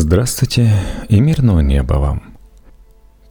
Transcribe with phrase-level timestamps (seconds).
[0.00, 0.70] Здравствуйте
[1.08, 2.22] и мирного неба вам.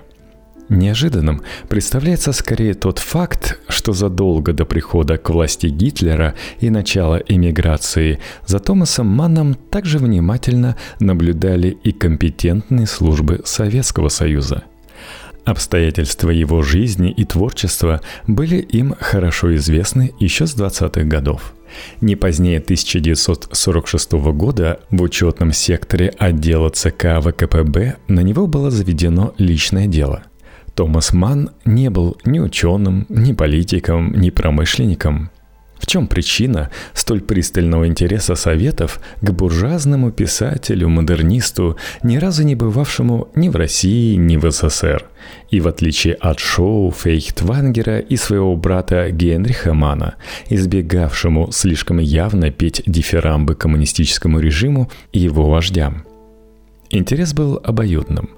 [0.70, 8.18] Неожиданным представляется скорее тот факт, что задолго до прихода к власти Гитлера и начала эмиграции
[8.46, 14.64] за Томасом Манном также внимательно наблюдали и компетентные службы Советского Союза–
[15.44, 21.54] Обстоятельства его жизни и творчества были им хорошо известны еще с 20-х годов.
[22.00, 29.86] Не позднее 1946 года в учетном секторе отдела ЦК ВКПБ на него было заведено личное
[29.86, 30.22] дело.
[30.74, 35.30] Томас Манн не был ни ученым, ни политиком, ни промышленником.
[35.84, 43.50] В чем причина столь пристального интереса Советов к буржуазному писателю-модернисту, ни разу не бывавшему ни
[43.50, 45.04] в России, ни в СССР,
[45.50, 50.14] и в отличие от Шоу, Фейхтвангера и своего брата Генриха Мана,
[50.48, 56.06] избегавшему слишком явно петь дифирамбы коммунистическому режиму и его вождям.
[56.88, 58.30] Интерес был обоюдным.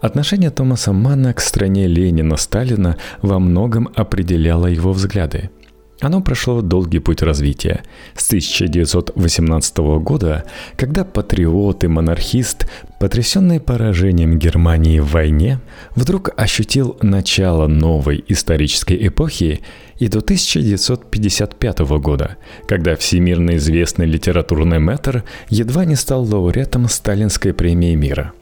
[0.00, 5.50] Отношение Томаса Манна к стране Ленина-Сталина во многом определяло его взгляды–
[6.02, 7.82] оно прошло долгий путь развития.
[8.16, 10.44] С 1918 года,
[10.76, 12.66] когда патриот и монархист,
[12.98, 15.60] потрясенный поражением Германии в войне,
[15.94, 19.60] вдруг ощутил начало новой исторической эпохи,
[19.98, 27.94] и до 1955 года, когда всемирно известный литературный мэтр едва не стал лауреатом Сталинской премии
[27.94, 28.32] мира–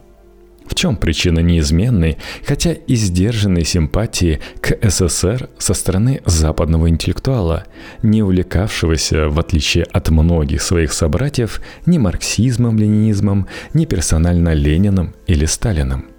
[0.71, 7.65] в чем причина неизменной, хотя и сдержанной симпатии к СССР со стороны западного интеллектуала,
[8.03, 16.10] не увлекавшегося, в отличие от многих своих собратьев, ни марксизмом-ленинизмом, ни персонально Лениным или Сталиным?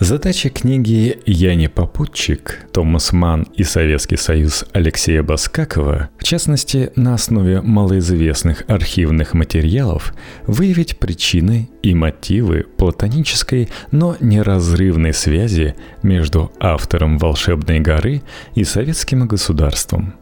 [0.00, 7.14] Задача книги «Я не попутчик» Томас Ман и Советский Союз Алексея Баскакова, в частности, на
[7.14, 10.14] основе малоизвестных архивных материалов,
[10.46, 18.22] выявить причины и мотивы платонической, но неразрывной связи между автором «Волшебной горы»
[18.54, 20.14] и советским государством.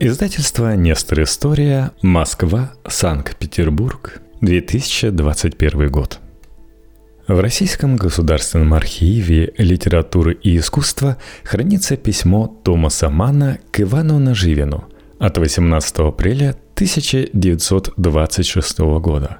[0.00, 6.18] Издательство «Нестор История», Москва, Санкт-Петербург, 2021 год.
[7.30, 14.88] В Российском государственном архиве литературы и искусства хранится письмо Томаса Манна к Ивану Наживину
[15.20, 19.38] от 18 апреля 1926 года.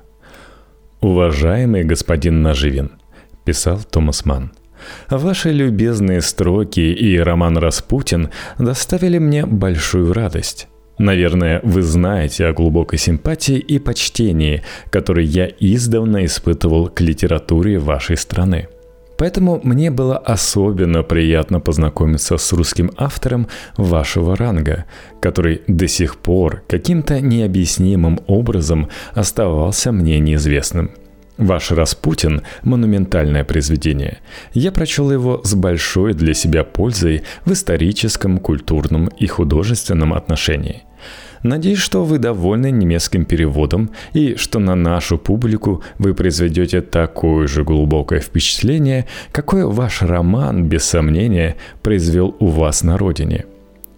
[1.00, 2.92] «Уважаемый господин Наживин»,–
[3.44, 4.52] писал Томас Манн,–
[5.10, 10.68] Ваши любезные строки и роман «Распутин» доставили мне большую радость.
[11.00, 18.18] Наверное, вы знаете о глубокой симпатии и почтении, которые я издавна испытывал к литературе вашей
[18.18, 18.68] страны.
[19.16, 24.84] Поэтому мне было особенно приятно познакомиться с русским автором вашего ранга,
[25.22, 30.90] который до сих пор каким-то необъяснимым образом оставался мне неизвестным.
[31.38, 34.18] Ваш «Распутин»— монументальное произведение.
[34.52, 40.82] Я прочел его с большой для себя пользой в историческом, культурном и художественном отношении.
[41.42, 47.64] Надеюсь, что вы довольны немецким переводом и что на нашу публику вы произведете такое же
[47.64, 53.46] глубокое впечатление, какое ваш роман, без сомнения, произвел у вас на родине.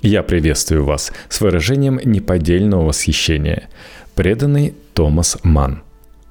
[0.03, 3.69] Я приветствую вас с выражением неподдельного восхищения.
[4.15, 5.83] Преданный Томас Манн.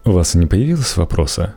[0.05, 1.55] У вас не появилось вопроса?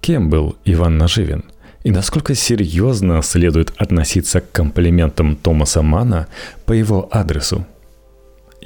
[0.00, 1.44] Кем был Иван Наживин?
[1.82, 6.28] И насколько серьезно следует относиться к комплиментам Томаса Мана
[6.64, 7.66] по его адресу?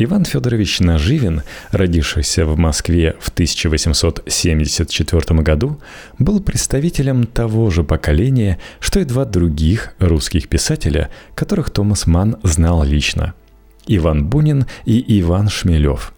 [0.01, 1.43] Иван Федорович Наживин,
[1.73, 5.81] родившийся в Москве в 1874 году,
[6.21, 12.85] был представителем того же поколения, что и два других русских писателя, которых Томас Ман знал
[12.85, 13.35] лично–
[13.89, 16.15] Иван Бунин и Иван Шмелев.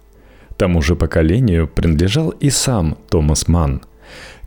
[0.59, 3.81] Тому же поколению принадлежал и сам Томас Ман.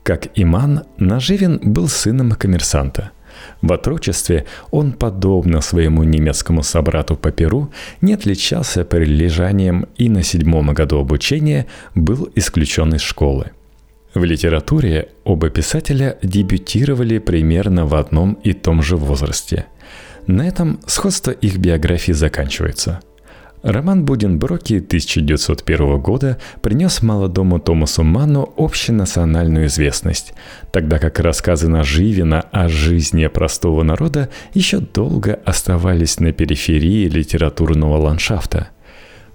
[0.03, 3.09] Как и Ман, Наживин был сыном коммерсанта–
[3.63, 7.71] В отрочестве он, подобно своему немецкому собрату по Перу,
[8.01, 11.65] не отличался прилежанием и на седьмом году обучения
[11.95, 13.51] был исключен из школы.
[14.13, 19.66] В литературе оба писателя дебютировали примерно в одном и том же возрасте.
[20.27, 23.00] На этом сходство их биографии заканчивается–
[23.63, 30.33] Роман Буденброки 1901 года принес молодому Томасу Манну общенациональную известность,
[30.74, 38.68] тогда как рассказы Наживина о жизни простого народа еще долго оставались на периферии литературного ландшафта.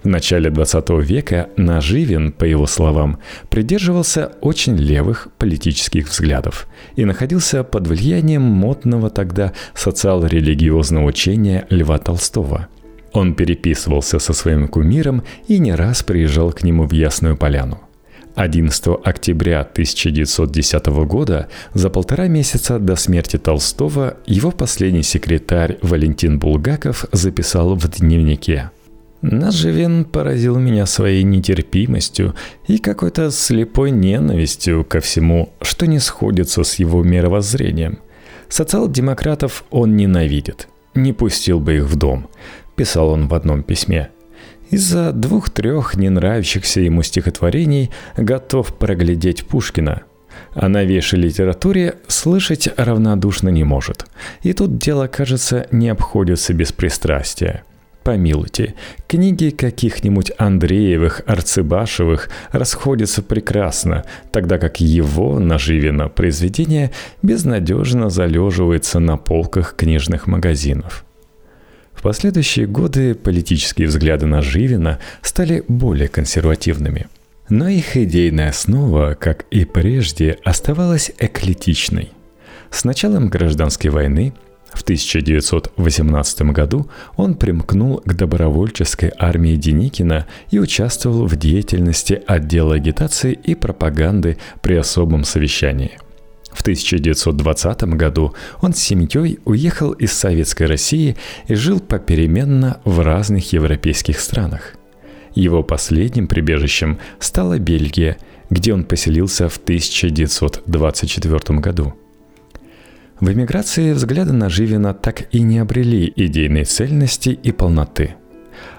[0.03, 3.17] В начале 20 века Наживин, по его словам,
[3.49, 12.67] придерживался очень левых политических взглядов и находился под влиянием модного тогда социал-религиозного учения Льва Толстого–
[13.13, 17.79] он переписывался со своим кумиром и не раз приезжал к нему в Ясную Поляну.
[18.35, 27.05] 11 октября 1910 года, за полтора месяца до смерти Толстого, его последний секретарь Валентин Булгаков
[27.11, 28.71] записал в дневнике.
[29.21, 32.35] Наживин поразил меня своей нетерпимостью
[32.67, 37.99] и какой-то слепой ненавистью ко всему, что не сходится с его мировоззрением.
[38.47, 42.29] Социал-демократов он ненавидит, не пустил бы их в дом
[42.79, 44.09] писал он в одном письме.
[44.69, 50.03] Из-за двух-трех не нравящихся ему стихотворений готов проглядеть Пушкина.
[50.53, 54.05] О новейшей литературе слышать равнодушно не может.
[54.43, 57.63] И тут дело, кажется, не обходится без пристрастия.
[58.03, 58.75] Помилуйте,
[59.07, 66.91] книги каких-нибудь Андреевых, Арцебашевых расходятся прекрасно, тогда как его, Наживина, произведение
[67.21, 71.03] безнадежно залеживается на полках книжных магазинов–
[71.99, 77.07] в последующие годы политические взгляды на Живина стали более консервативными.
[77.49, 82.13] Но их идейная основа, как и прежде, оставалась эклетичной.
[82.71, 84.33] С началом гражданской войны
[84.73, 93.33] в 1918 году он примкнул к добровольческой армии Деникина и участвовал в деятельности отдела агитации
[93.33, 95.97] и пропаганды при особом совещании–
[96.51, 101.15] в 1920 году он с семьей уехал из Советской России
[101.47, 104.75] и жил попеременно в разных европейских странах.
[105.35, 108.17] Его последним прибежищем стала Бельгия,
[108.49, 111.93] где он поселился в 1924 году.
[113.19, 118.15] В эмиграции взгляды на Живина так и не обрели идейной цельности и полноты.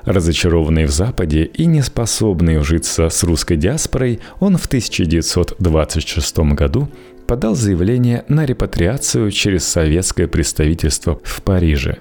[0.05, 6.88] Разочарованный в Западе и не способный ужиться с русской диаспорой, он в 1926 году
[7.31, 11.99] подал заявление на репатриацию через советское представительство в Париже.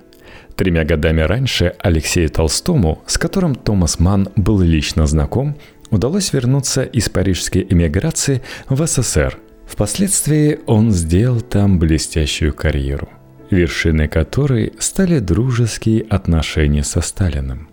[0.56, 5.56] Тремя годами раньше Алексею Толстому, с которым Томас Ман был лично знаком,
[5.92, 9.38] удалось вернуться из парижской эмиграции в СССР.
[9.68, 13.08] Впоследствии он сделал там блестящую карьеру,
[13.52, 17.70] вершиной которой стали дружеские отношения со Сталиным.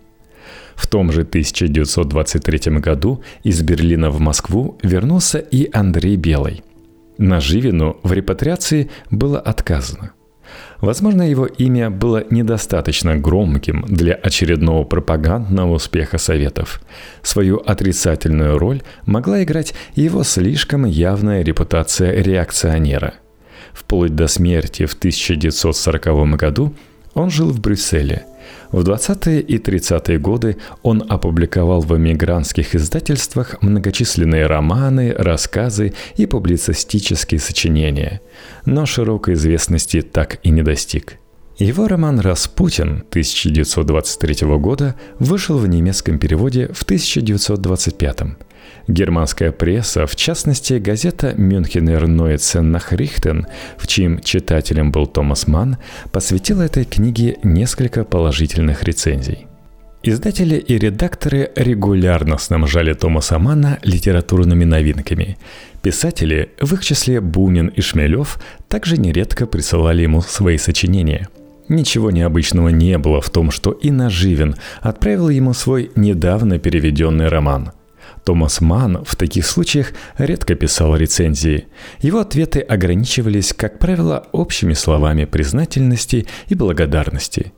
[0.75, 6.61] В том же 1923 году из Берлина в Москву вернулся и Андрей Белый,
[7.17, 10.11] Наживину в репатриации было отказано.
[10.79, 16.81] Возможно, его имя было недостаточно громким для очередного пропагандного успеха Советов.
[17.21, 23.15] Свою отрицательную роль могла играть его слишком явная репутация реакционера.
[23.73, 26.73] Вплоть до смерти в 1940 году
[27.13, 28.25] он жил в Брюсселе–
[28.71, 37.39] в 20-е и 30-е годы он опубликовал в эмигрантских издательствах многочисленные романы, рассказы и публицистические
[37.39, 38.21] сочинения,
[38.65, 41.17] но широкой известности так и не достиг.
[41.57, 48.21] Его роман «Распутин» 1923 года вышел в немецком переводе в 1925
[48.87, 55.77] Германская пресса, в частности газета «Мюнхенер Нойцен Нахрихтен», в чьим читателем был Томас Манн,
[56.11, 59.47] посвятила этой книге несколько положительных рецензий.
[60.03, 65.37] Издатели и редакторы регулярно снабжали Томаса Манна литературными новинками.
[65.81, 68.39] Писатели, в их числе Бунин и Шмелев,
[68.69, 71.27] также нередко присылали ему свои сочинения–
[71.69, 77.71] Ничего необычного не было в том, что и Наживин отправил ему свой недавно переведенный роман.
[78.27, 81.67] Томас Манн в таких случаях редко писал рецензии.
[82.01, 87.53] Его ответы ограничивались, как правило, общими словами признательности и благодарности.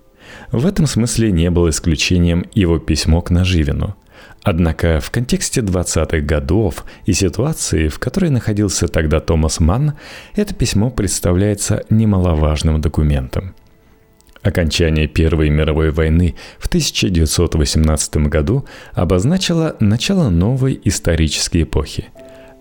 [0.52, 3.96] В этом смысле не было исключением его письмо к Наживину.
[4.44, 9.94] Однако в контексте 20-х годов и ситуации, в которой находился тогда Томас Манн,
[10.36, 13.56] это письмо представляется немаловажным документом–
[14.42, 22.06] Окончание Первой мировой войны в 1918 году обозначило начало новой исторической эпохи.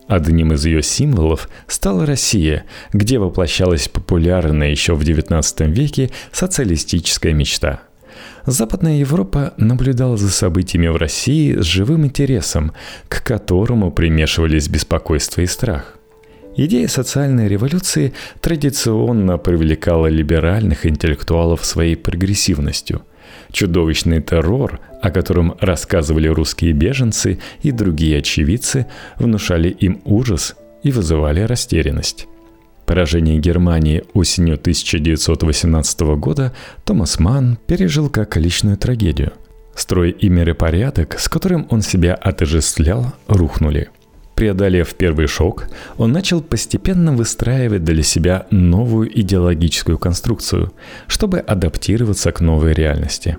[0.08, 7.82] Одним из ее символов стала Россия, где воплощалась популярная еще в XIX веке социалистическая мечта.
[8.46, 12.72] Западная Европа наблюдала за событиями в России с живым интересом,
[13.08, 15.97] к которому примешивались беспокойство и страх.
[16.58, 18.12] Идея социальной революции
[18.42, 23.02] традиционно привлекала либеральных интеллектуалов своей прогрессивностью–
[23.52, 28.86] Чудовищный террор, о котором рассказывали русские беженцы и другие очевидцы,
[29.18, 32.26] внушали им ужас и вызывали растерянность.
[32.86, 39.32] Поражение Германии осенью 1918 года Томас Манн пережил как личную трагедию.
[39.74, 43.90] Строй и миропорядок, с которым он себя отождествлял, рухнули–
[44.38, 45.66] Преодолев первый шок,
[45.96, 50.72] он начал постепенно выстраивать для себя новую идеологическую конструкцию,
[51.08, 53.36] чтобы адаптироваться к новой реальности.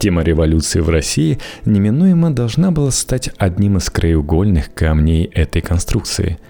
[0.00, 6.40] Тема революции в России неминуемо должна была стать одним из краеугольных камней этой конструкции.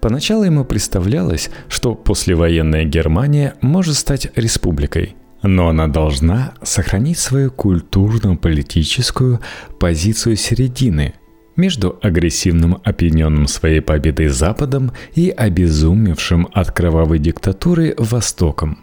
[0.00, 9.40] Поначалу ему представлялось, что послевоенная Германия может стать республикой– но она должна сохранить свою культурно-политическую
[9.80, 11.14] позицию середины,
[11.56, 18.78] между агрессивным опьяненным своей победой Западом и обезумевшим от кровавой диктатуры Востоком.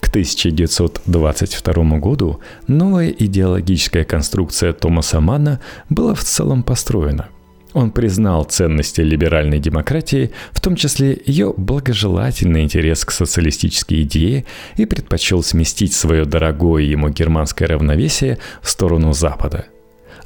[0.00, 7.28] К 1922 году новая идеологическая конструкция Томаса Манна была в целом построена.
[7.72, 14.44] Он признал ценности либеральной демократии, в том числе ее благожелательный интерес к социалистической идее
[14.76, 19.66] и предпочел сместить свое дорогое ему германское равновесие в сторону Запада–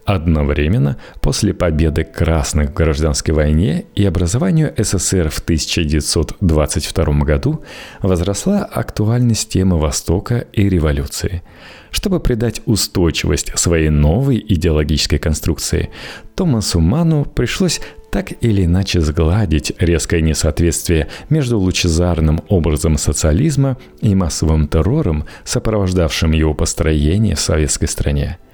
[0.08, 7.62] Одновременно, после победы красных в гражданской войне и образованию СССР в 1922 году
[8.00, 11.42] возросла актуальность темы Востока и революции.
[11.90, 15.90] Чтобы придать устойчивость своей новой идеологической конструкции,
[16.34, 17.78] Томасу Ману пришлось
[18.10, 26.54] так или иначе сгладить резкое несоответствие между лучезарным образом социализма и массовым террором, сопровождавшим его
[26.54, 28.38] построение в советской стране–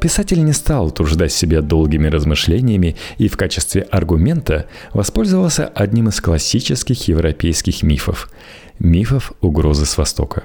[0.00, 7.08] Писатель не стал утруждать себя долгими размышлениями и в качестве аргумента воспользовался одним из классических
[7.08, 8.30] европейских мифов–
[8.78, 10.44] мифов угрозы с Востока.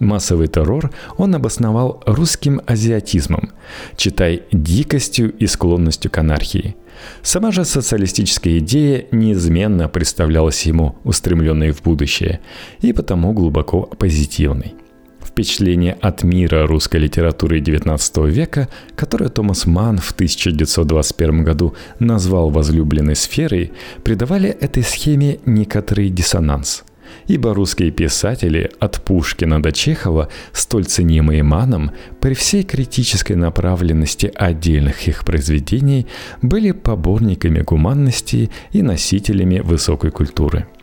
[0.00, 3.50] Массовый террор он обосновал русским азиатизмом,
[3.96, 6.76] читай дикостью и склонностью к анархии.
[7.22, 12.40] Сама же социалистическая идея неизменно представлялась ему устремленной в будущее
[12.80, 14.74] и потому глубоко позитивной–
[15.28, 23.16] впечатление от мира русской литературы XIX века, которое Томас Манн в 1921 году назвал возлюбленной
[23.16, 23.72] сферой,
[24.04, 26.84] придавали этой схеме некоторый диссонанс–
[27.26, 35.08] ибо русские писатели от Пушкина до Чехова, столь ценимые Маном, при всей критической направленности отдельных
[35.08, 36.06] их произведений,
[36.42, 40.66] были поборниками гуманности и носителями высокой культуры–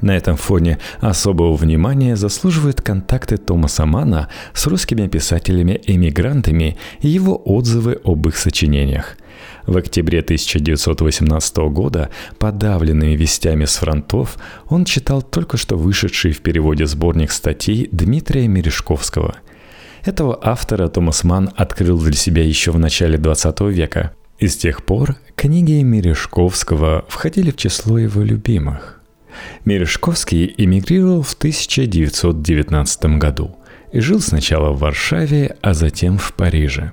[0.00, 8.00] на этом фоне особого внимания заслуживают контакты Томаса Мана с русскими писателями-эмигрантами и его отзывы
[8.04, 9.16] об их сочинениях.
[9.66, 14.36] В октябре 1918 года, подавленными вестями с фронтов,
[14.68, 19.36] он читал только что вышедший в переводе сборник статей Дмитрия Мережковского.
[20.04, 24.12] Этого автора Томас Ман открыл для себя еще в начале 20 века.
[24.38, 28.93] И с тех пор книги Мережковского входили в число его любимых–
[29.64, 33.56] Мережковский эмигрировал в 1919 году
[33.92, 36.92] и жил сначала в Варшаве, а затем в Париже.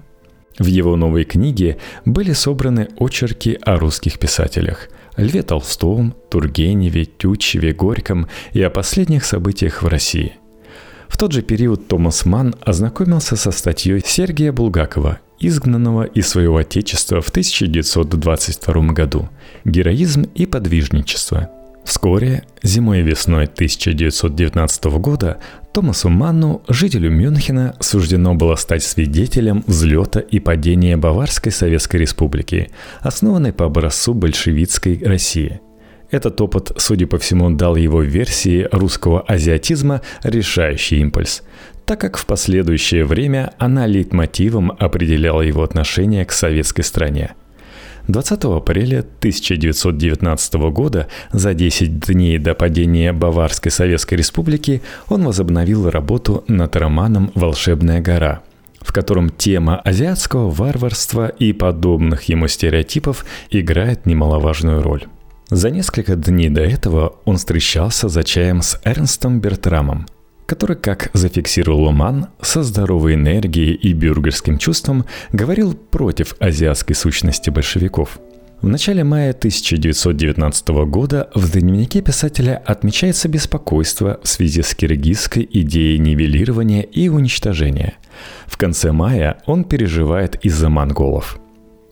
[0.60, 8.28] В его новой книге были собраны очерки о русских писателях– Льве Толстом, Тургеневе, Тютчеве, Горьком
[8.54, 10.34] и о последних событиях в России.
[11.08, 17.20] В тот же период Томас Манн ознакомился со статьей Сергея Булгакова изгнанного из своего отечества
[17.20, 19.30] в 1922 году
[19.66, 21.50] «Героизм и подвижничество»,
[21.84, 25.40] Вскоре, зимой и весной 1919 года,
[25.74, 32.72] Томасу Манну, жителю Мюнхена, суждено было стать свидетелем взлета и падения Баварской Советской Республики,
[33.02, 35.60] основанной по образцу большевистской России.
[36.12, 41.42] Этот опыт, судя по всему, дал его версии русского азиатизма решающий импульс,
[41.86, 47.34] так как в последующее время она лейтмотивом определяла его отношение к советской стране–
[48.08, 56.44] 20 апреля 1919 года, за 10 дней до падения Баварской Советской Республики, он возобновил работу
[56.48, 58.42] над романом «Волшебная гора»,
[58.82, 65.06] в котором тема азиатского варварства и подобных ему стереотипов играет немаловажную роль.
[65.50, 70.08] За несколько дней до этого он встречался за чаем с Эрнстом Бертрамом–
[70.46, 78.20] который, как зафиксировал Уман, со здоровой энергией и бюргерским чувством говорил против азиатской сущности большевиков.
[78.62, 85.98] В начале мая 1919 года в дневнике писателя отмечается беспокойство в связи с киргизской идеей
[85.98, 87.96] нивелирования и уничтожения.
[88.46, 91.40] В конце мая он переживает из-за монголов.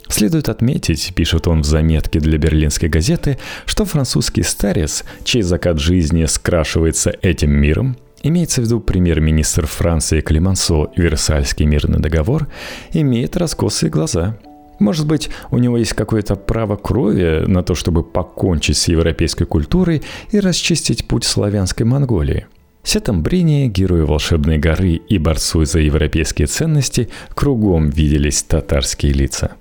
[0.09, 6.25] Следует отметить, пишет он в заметке для берлинской газеты, что французский старец, чей закат жизни
[6.25, 12.47] скрашивается этим миром, Имеется в виду премьер-министр Франции Климансо Версальский мирный договор,
[12.93, 14.37] имеет раскосые глаза–
[14.79, 20.01] может быть, у него есть какое-то право крови на то, чтобы покончить с европейской культурой
[20.31, 22.47] и расчистить путь славянской Монголии.
[22.83, 29.51] Сетамбрине, герою волшебной горы и борцу за европейские ценности, кругом виделись татарские лица.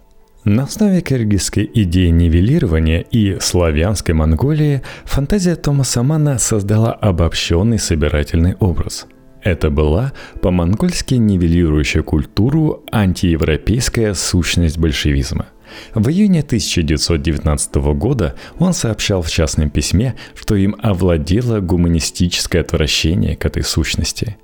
[0.48, 9.06] На основе киргизской идеи нивелирования и славянской Монголии фантазия Томаса Мана создала обобщенный собирательный образ–
[9.42, 10.12] это была
[10.42, 15.46] по-монгольски нивелирующая культуру антиевропейская сущность большевизма.
[15.94, 23.44] В июне 1919 года он сообщал в частном письме, что им овладело гуманистическое отвращение к
[23.44, 24.36] этой сущности.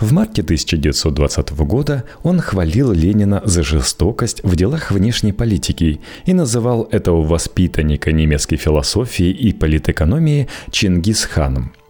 [0.00, 6.88] В марте 1920 года он хвалил Ленина за жестокость в делах внешней политики и называл
[6.90, 11.72] этого воспитанника немецкой философии и политэкономии Чингисханом–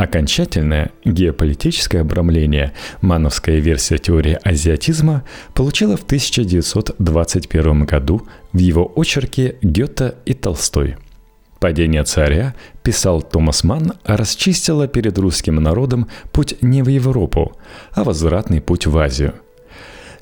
[0.00, 2.72] Окончательное геополитическое обрамление,
[3.02, 10.96] мановская версия теории азиатизма, получила в 1921 году в его очерке Гёте и Толстой.
[11.60, 17.56] «Падение царя», писал Томас Манн, расчистило перед русским народом путь не в Европу,
[17.92, 19.34] а возвратный путь в Азию.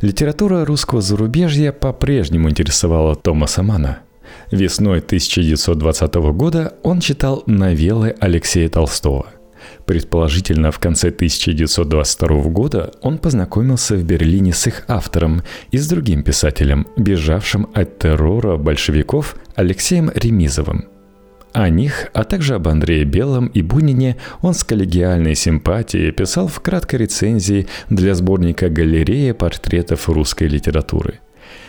[0.00, 4.00] Литература русского зарубежья по-прежнему интересовала Томаса Манна–
[4.50, 9.26] Весной 1920 года он читал новеллы Алексея Толстого–
[9.86, 16.22] Предположительно, в конце 1922 года он познакомился в Берлине с их автором и с другим
[16.22, 20.88] писателем, бежавшим от террора большевиков Алексеем Ремизовым.
[21.52, 26.60] О них, а также об Андрее Белом и Бунине он с коллегиальной симпатией писал в
[26.60, 31.20] краткой рецензии для сборника «Галерея портретов русской литературы».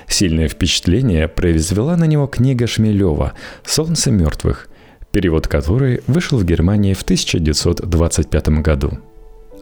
[0.07, 3.33] Сильное впечатление произвела на него книга Шмелева
[3.63, 4.67] «Солнце мертвых»,
[5.11, 8.99] перевод которой вышел в Германии в 1925 году.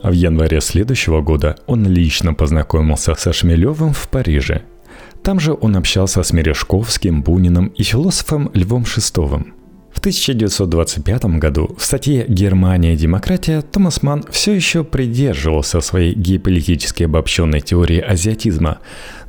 [0.01, 4.63] В январе следующего года он лично познакомился со Шмелевым в Париже.
[5.23, 9.56] Там же он общался с Мережковским, Буниным и философом Львом Шестовым.
[9.97, 17.01] В 1925 году в статье «Германия и демократия» Томас Манн все еще придерживался своей геополитически
[17.01, 18.77] обобщенной теории азиатизма,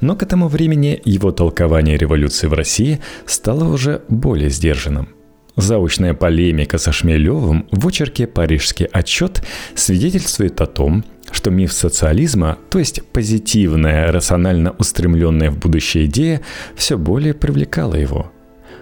[0.03, 5.09] но к этому времени его толкование революции в России стало уже более сдержанным.
[5.57, 9.43] Заочная полемика со Шмелевым в очерке «Парижский отчет»
[9.75, 16.43] свидетельствует о том, что миф социализма, то есть позитивная, рационально устремленная в будущее идея,
[16.77, 18.31] все более привлекала его.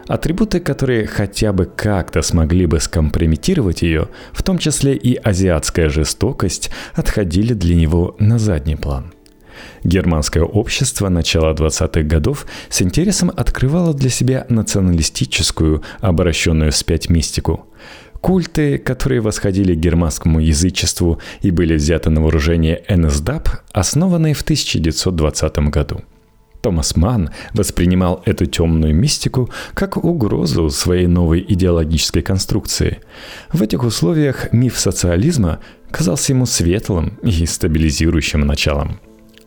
[0.09, 6.71] Атрибуты, которые хотя бы как-то смогли бы скомпрометировать ее, в том числе и азиатская жестокость,
[6.95, 9.12] отходили для него на задний план.
[9.83, 17.66] Германское общество начала 20-х годов с интересом открывало для себя националистическую, обращенную вспять мистику.
[18.21, 25.59] Культы, которые восходили к германскому язычеству и были взяты на вооружение НСДАП, основанные в 1920
[25.71, 26.03] году.
[26.67, 32.99] Томас Манн воспринимал эту темную мистику как угрозу своей новой идеологической конструкции.
[33.53, 35.61] В этих условиях миф социализма
[35.93, 38.99] казался ему светлым и стабилизирующим началом.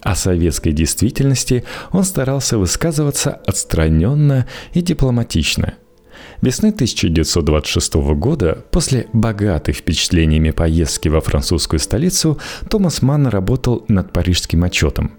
[0.02, 5.74] О советской действительности он старался высказываться отстраненно и дипломатично.
[6.42, 14.64] Весной 1926 года, после богатой впечатлениями поездки во французскую столицу, Томас Манн работал над парижским
[14.64, 15.18] отчетом.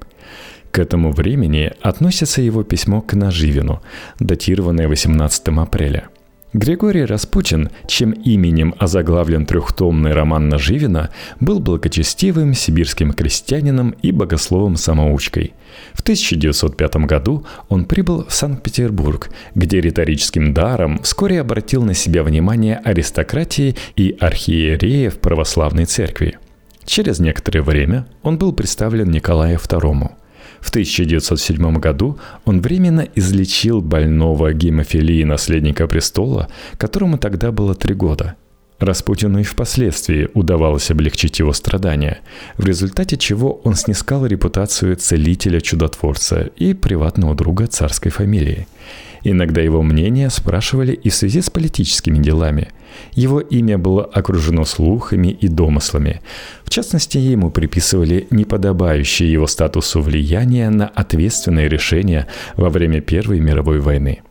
[0.70, 3.82] К этому времени относится его письмо к Наживину,
[4.18, 6.08] датированное 18 апреля–
[6.52, 15.52] Григорий Распутин, чем именем озаглавлен трехтомный роман Наживина, был благочестивым сибирским крестьянином и богословом-самоучкой.
[15.94, 22.78] В 1905 году он прибыл в Санкт-Петербург, где риторическим даром вскоре обратил на себя внимание
[22.82, 26.36] аристократии и архиереев православной церкви.
[26.84, 30.10] Через некоторое время он был представлен Николаю II–
[30.60, 38.36] в 1907 году он временно излечил больного гемофилии наследника престола, которому тогда было три года.
[38.78, 42.20] Распутину и впоследствии удавалось облегчить его страдания,
[42.56, 48.66] в результате чего он снискал репутацию целителя-чудотворца и приватного друга царской фамилии–
[49.22, 52.68] Иногда его мнение спрашивали и в связи с политическими делами.
[53.12, 56.20] Его имя было окружено слухами и домыслами.
[56.64, 62.26] В частности, ему приписывали неподобающее его статусу влияние на ответственные решения
[62.56, 64.22] во время Первой мировой войны.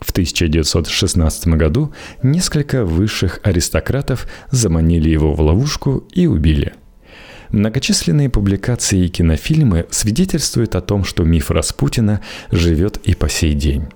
[0.00, 1.92] В 1916 году
[2.22, 6.72] несколько высших аристократов заманили его в ловушку и убили.
[7.50, 12.20] Многочисленные публикации и кинофильмы свидетельствуют о том, что миф Распутина
[12.50, 13.88] живет и по сей день.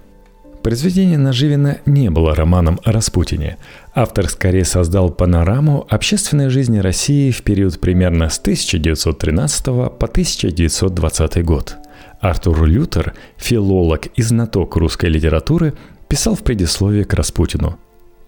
[0.65, 3.59] Произведение Наживина не было романом о Распутине.
[3.95, 11.77] Автор скорее создал панораму общественной жизни России в период примерно с 1913 по 1920 год.
[12.19, 15.75] Артур Лютер, филолог и знаток русской литературы,
[16.09, 17.79] писал в предисловии к Распутину.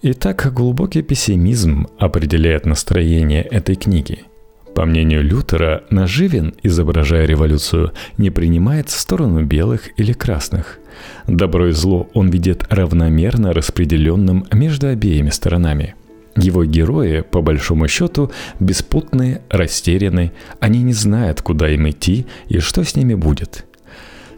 [0.03, 4.19] Итак, глубокий пессимизм определяет настроение этой книги–
[4.77, 10.77] по мнению Лютера, Наживин, изображая революцию, не принимает сторону белых или красных.
[11.27, 15.95] Добро и зло он видит равномерно распределенным между обеими сторонами.
[16.35, 22.83] Его герои, по большому счету, беспутные, растеряны, они не знают, куда им идти и что
[22.83, 23.65] с ними будет.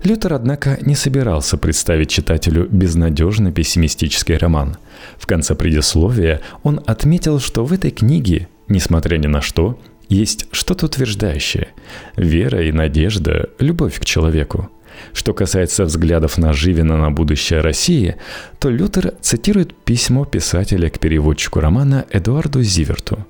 [0.04, 4.78] Лютер, однако, не собирался представить читателю безнадежно пессимистический роман.
[5.18, 10.86] В конце предисловия он отметил, что в этой книге, несмотря ни на что, есть что-то
[10.86, 11.68] утверждающее.
[12.16, 14.70] Вера и надежда, любовь к человеку.
[15.14, 18.16] Что касается взглядов на Живина на будущее России,
[18.60, 23.26] то Лютер цитирует письмо писателя к переводчику романа Эдуарду Зиверту.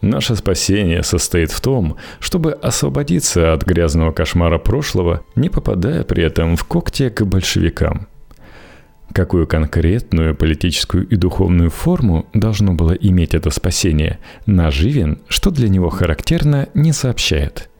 [0.00, 6.56] Наше спасение состоит в том, чтобы освободиться от грязного кошмара прошлого, не попадая при этом
[6.56, 8.08] в когти к большевикам–
[9.16, 15.88] Какую конкретную политическую и духовную форму должно было иметь это спасение, Наживин, что для него
[15.88, 17.70] характерно, не сообщает.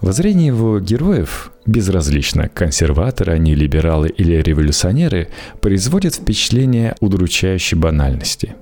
[0.00, 5.28] Воззрение его героев, безразлично, консерваторы они, либералы или революционеры,
[5.60, 8.54] производит впечатление удручающей банальности.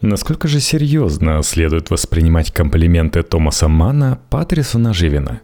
[0.00, 5.40] Насколько же серьезно следует воспринимать комплименты Томаса Мана по адресу Наживина?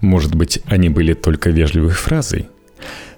[0.00, 2.48] Может быть, они были только вежливой фразой–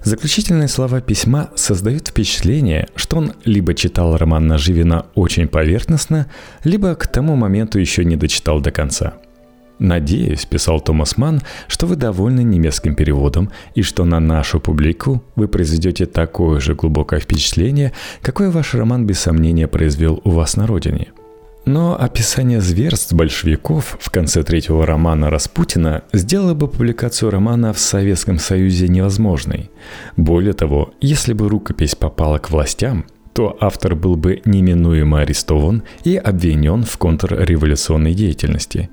[0.02, 6.28] Заключительные слова письма создают впечатление, что он либо читал роман Наживина очень поверхностно,
[6.64, 9.14] либо к тому моменту еще не дочитал до конца.
[9.78, 15.46] «Надеюсь»,– писал Томас Ман,– «что вы довольны немецким переводом и что на нашу публику вы
[15.46, 21.08] произведете такое же глубокое впечатление, какое ваш роман без сомнения произвел у вас на родине».
[21.64, 28.38] Но описание зверств большевиков в конце третьего романа Распутина сделало бы публикацию романа в Советском
[28.38, 29.70] Союзе невозможной.
[30.16, 36.16] Более того, если бы рукопись попала к властям, то автор был бы неминуемо арестован и
[36.16, 38.88] обвинен в контрреволюционной деятельности.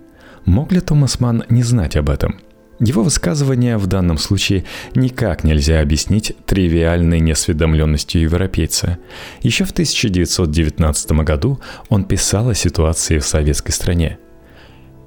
[0.45, 2.39] Мог ли Томас Манн не знать об этом?
[2.79, 8.97] Его высказывание в данном случае никак нельзя объяснить тривиальной несведомленностью европейца.
[9.41, 14.19] Еще в 1919 году он писал о ситуации в советской стране.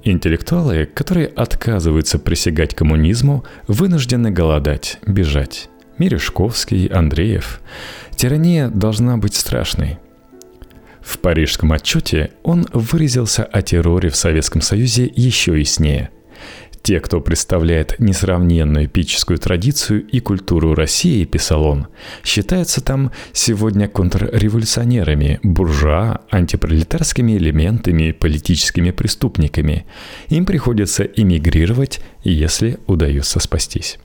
[0.03, 5.69] Интеллектуалы, которые отказываются присягать коммунизму, вынуждены голодать, бежать.
[5.99, 7.61] Мережковский, Андреев.
[8.15, 9.99] Тирания должна быть страшной.
[11.09, 16.11] В парижском отчете он выразился о терроре в Советском Союзе еще яснее–
[16.81, 21.87] те, кто представляет несравненную эпическую традицию и культуру России, писал он,
[22.23, 29.85] считаются там сегодня контрреволюционерами, буржуа, антипролетарскими элементами, политическими преступниками.
[30.29, 33.99] Им приходится эмигрировать, если удается спастись.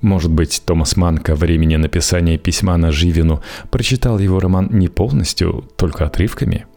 [0.00, 5.64] Может быть, Томас Манн ко времени написания письма на Живину прочитал его роман не полностью,
[5.76, 6.66] только отрывками–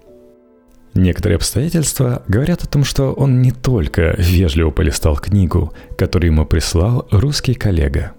[0.96, 7.08] Некоторые обстоятельства говорят о том, что он не только вежливо полистал книгу, которую ему прислал
[7.10, 8.14] русский коллега.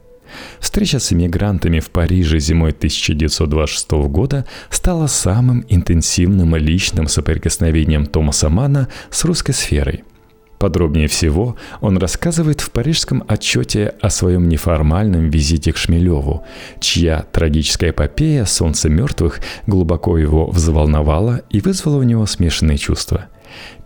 [0.58, 8.88] Встреча с иммигрантами в Париже зимой 1926 года стала самым интенсивным личным соприкосновением Томаса Мана
[9.10, 10.02] с русской сферой–
[10.58, 16.44] Подробнее всего он рассказывает в парижском отчете о своем неформальном визите к Шмелеву,
[16.80, 23.26] чья трагическая эпопея «Солнце мертвых» глубоко его взволновала и вызвала у него смешанные чувства.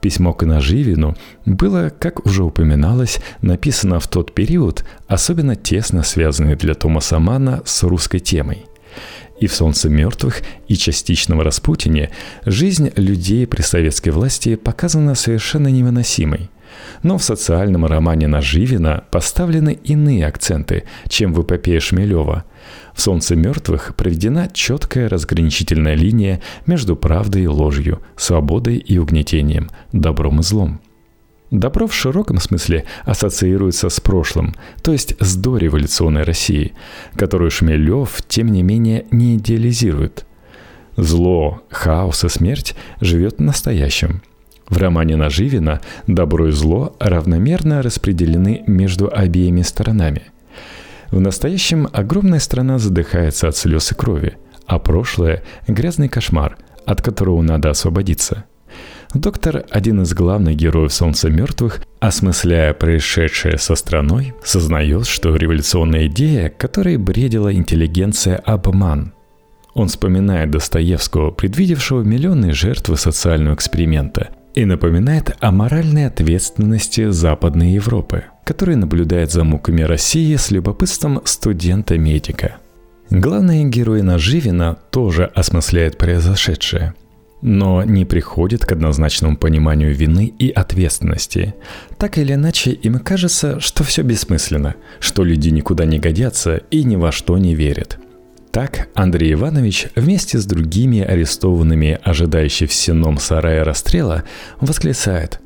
[0.01, 6.75] Письмо к Наживину было, как уже упоминалось, написано в тот период, особенно тесно связанный для
[6.75, 8.67] Томаса Манна с русской темой–
[9.41, 12.11] и в «Солнце мертвых», и частично в «Распутине»
[12.45, 16.51] жизнь людей при советской власти показана совершенно невыносимой.
[17.03, 22.45] Но в социальном романе Наживина поставлены иные акценты, чем в эпопее Шмелева.
[22.95, 30.41] В «Солнце мертвых» проведена четкая разграничительная линия между правдой и ложью, свободой и угнетением, добром
[30.41, 30.81] и злом.
[31.51, 36.75] Добро в широком смысле ассоциируется с прошлым, то есть с дореволюционной Россией,
[37.17, 40.27] которую Шмелев, тем не менее, не идеализирует.
[40.97, 44.23] Зло, хаос и смерть живет в настоящем–
[44.69, 50.23] в романе Наживина добро и зло равномерно распределены между обеими сторонами.
[51.11, 57.41] В настоящем огромная страна задыхается от слез и крови, а прошлое– грязный кошмар, от которого
[57.41, 58.45] надо освободиться.
[59.15, 66.51] Доктор, один из главных героев «Солнца мертвых», осмысляя происшедшее со страной, сознает, что революционная идея,
[66.51, 69.15] которой бредила интеллигенция, обман.
[69.73, 78.25] Он вспоминает Достоевского, предвидевшего миллионные жертвы социального эксперимента, и напоминает о моральной ответственности Западной Европы,
[78.44, 82.57] которая наблюдает за муками России с любопытством студента-медика.
[83.09, 86.94] Главный герой Наживина тоже осмысляет произошедшее–
[87.40, 91.55] но не приходит к однозначному пониманию вины и ответственности.
[91.97, 96.97] Так или иначе, им кажется, что все бессмысленно, что люди никуда не годятся и ни
[96.97, 98.01] во что не верят.
[98.59, 104.25] Так Андрей Иванович вместе с другими арестованными, ожидающими в сеном сарае расстрела,
[104.61, 105.40] восклицает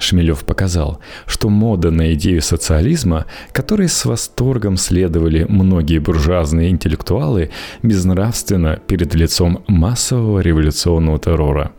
[0.00, 7.50] Шмелев показал, что мода на идею социализма, которой с восторгом следовали многие буржуазные интеллектуалы,
[7.82, 11.72] безнравственно перед лицом массового революционного террора.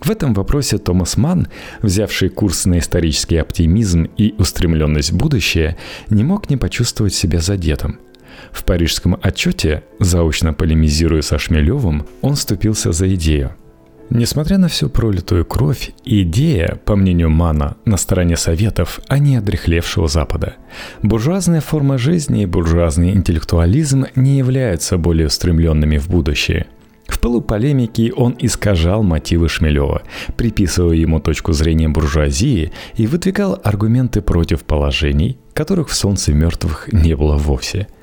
[0.00, 1.48] В этом вопросе Томас Манн,
[1.82, 5.76] взявший курс на исторический оптимизм и устремленность в будущее,
[6.08, 8.00] не мог не почувствовать себя задетым–
[8.52, 13.54] в парижском отчете, заочно полемизируя со Шмелевым, он вступился за идею–
[14.10, 20.08] Несмотря на всю пролитую кровь, идея, по мнению Мана, на стороне Советов, а не одрехлевшего
[20.08, 20.54] Запада.
[21.02, 26.66] Буржуазная форма жизни и буржуазный интеллектуализм не являются более устремленными в будущее.
[27.06, 30.02] В пылу полемики он искажал мотивы Шмелева,
[30.36, 37.14] приписывая ему точку зрения буржуазии и выдвигал аргументы против положений, которых в «Солнце мертвых» не
[37.14, 37.88] было вовсе–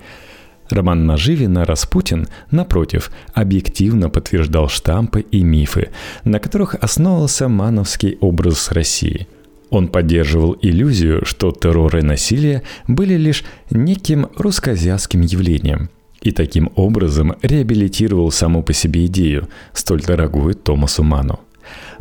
[0.69, 5.89] Роман Наживина «Распутин», напротив, объективно подтверждал штампы и мифы,
[6.23, 9.27] на которых основывался мановский образ России.
[9.69, 15.89] Он поддерживал иллюзию, что террор и насилие были лишь неким русско-азиатским явлением–
[16.25, 21.39] и таким образом реабилитировал саму по себе идею, столь дорогую Томасу Ману.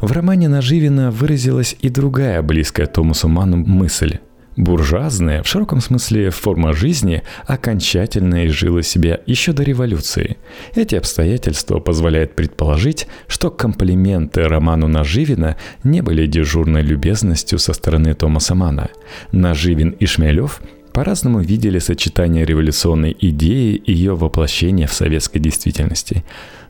[0.00, 4.18] В романе Наживина выразилась и другая близкая Томасу Ману мысль–
[4.56, 10.36] Буржуазная, в широком смысле, форма жизни окончательно изжила себя еще до революции.
[10.76, 18.54] Эти обстоятельства позволяют предположить, что комплименты роману Наживина не были дежурной любезностью со стороны Томаса
[18.54, 18.90] Мана.
[19.32, 20.60] Наживин и Шмелев
[20.94, 26.24] по-разному видели сочетание революционной идеи и ее воплощения в советской действительности.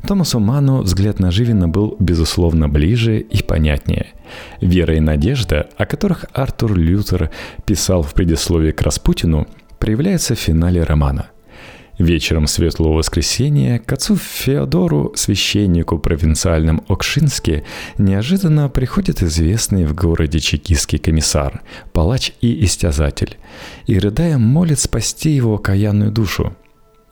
[0.08, 4.06] Томасу Ману взгляд на Живина был, безусловно, ближе и понятнее.
[4.62, 7.30] Вера и надежда, о которых Артур Лютер
[7.66, 9.46] писал в предисловии к Распутину,
[9.78, 11.26] проявляются в финале романа.
[11.98, 17.64] Вечером Светлого Воскресенья к отцу Феодору, священнику провинциальном Окшинске,
[17.98, 23.36] неожиданно приходит известный в городе чекистский комиссар, палач и истязатель,
[23.86, 26.56] и, рыдая, молит спасти его окаянную душу.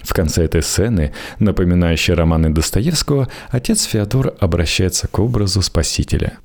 [0.03, 6.39] В конце этой сцены, напоминающей романы Достоевского, отец Феодор обращается к образу Спасителя.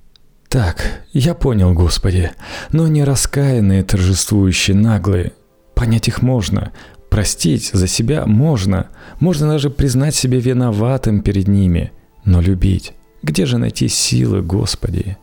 [0.47, 2.29] «Так, я понял, Господи,
[2.71, 5.33] но не раскаянные, торжествующие, наглые.
[5.73, 6.71] Понять их можно,
[7.09, 8.87] простить за себя можно,
[9.19, 11.91] можно даже признать себя виноватым перед ними,
[12.25, 12.93] но любить.
[13.23, 15.17] Где же найти силы, Господи?»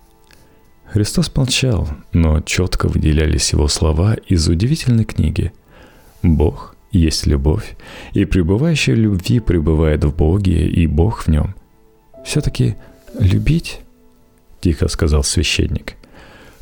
[0.87, 5.53] Христос молчал, но четко выделялись его слова из удивительной книги.
[6.23, 7.77] Бог есть любовь,
[8.13, 11.55] и пребывающий в любви пребывает в Боге, и Бог в нем.
[12.25, 12.77] Все-таки
[13.19, 13.81] любить,
[14.61, 15.97] тихо сказал священник.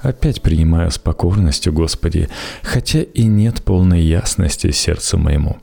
[0.03, 2.29] Опять принимаю с покорностью, Господи,
[2.63, 5.57] хотя и нет полной ясности сердцу моему.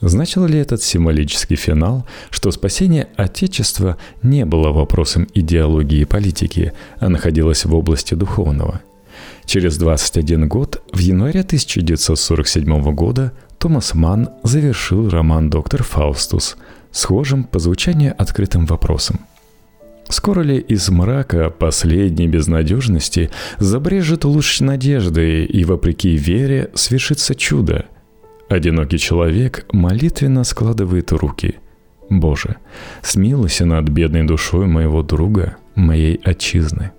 [0.00, 7.08] Значил ли этот символический финал, что спасение Отечества не было вопросом идеологии и политики, а
[7.08, 8.80] находилось в области духовного?
[9.44, 16.56] Через 21 год, в январе 1947 года, Томас Манн завершил роман «Доктор Фаустус»,
[16.92, 19.20] схожим по звучанию открытым вопросом.
[20.08, 27.86] Скоро ли из мрака последней безнадежности забрежет луч надежды, и вопреки вере свершится чудо–
[28.48, 31.56] Одинокий человек молитвенно складывает руки.
[32.08, 32.56] «Боже,
[33.02, 36.92] смилуйся над бедной душой моего друга, моей отчизны».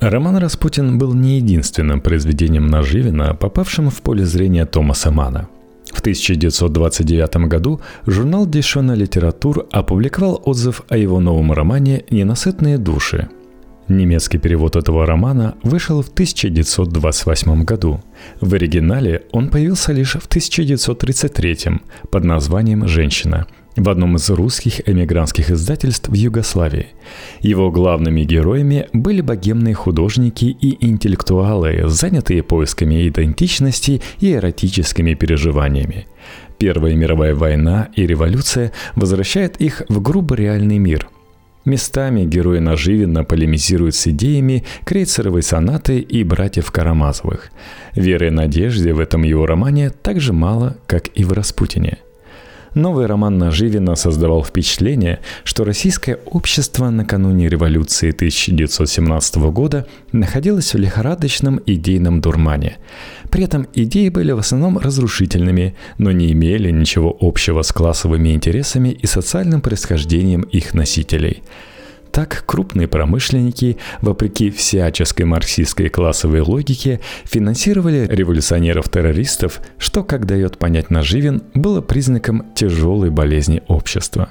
[0.00, 5.48] Роман «Распутин» был не единственным произведением Наживина, попавшим в поле зрения Томаса Мана.
[5.92, 13.28] В 1929 году журнал «Дешона литератур» опубликовал отзыв о его новом романе «Ненасытные души»,
[13.88, 18.02] Немецкий перевод этого романа вышел в 1928 году.
[18.38, 23.46] В оригинале он появился лишь в 1933 под названием «Женщина»
[23.78, 26.88] в одном из русских эмигрантских издательств в Югославии.
[27.40, 36.06] Его главными героями были богемные художники и интеллектуалы, занятые поисками идентичности и эротическими переживаниями.
[36.58, 41.08] Первая мировая война и революция возвращают их в грубо реальный мир–
[41.68, 47.50] Местами герои Наживина полемизируют с идеями крейцеровой сонаты и братьев Карамазовых.
[47.94, 51.98] Веры и надежды в этом его романе так же мало, как и в «Распутине».
[52.74, 61.60] Новый роман Наживина создавал впечатление, что российское общество накануне революции 1917 года находилось в лихорадочном
[61.64, 62.78] идейном дурмане.
[63.30, 68.90] При этом идеи были в основном разрушительными, но не имели ничего общего с классовыми интересами
[68.90, 71.42] и социальным происхождением их носителей–
[72.18, 81.44] так крупные промышленники, вопреки всяческой марксистской классовой логике, финансировали революционеров-террористов, что, как дает понять Наживин,
[81.54, 84.30] было признаком тяжелой болезни общества.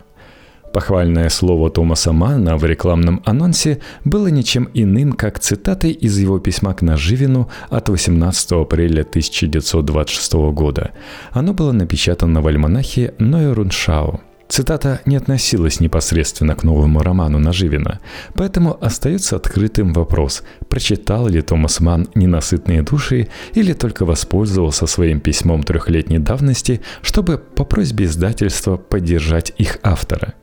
[0.74, 6.74] Похвальное слово Томаса Манна в рекламном анонсе было ничем иным, как цитатой из его письма
[6.74, 10.92] к Наживину от 18 апреля 1926 года.
[11.32, 18.00] Оно было напечатано в альманахе Ноя Руншау– Цитата не относилась непосредственно к новому роману Наживина,
[18.34, 25.64] поэтому остается открытым вопрос, прочитал ли Томас Ман «Ненасытные души» или только воспользовался своим письмом
[25.64, 30.34] трехлетней давности, чтобы по просьбе издательства поддержать их автора.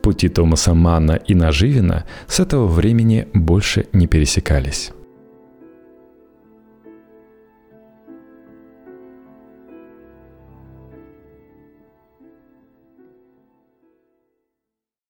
[0.00, 4.92] Пути Томаса Манна и Наживина с этого времени больше не пересекались.